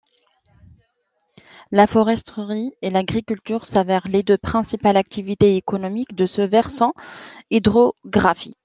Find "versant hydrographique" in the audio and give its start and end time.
6.41-8.57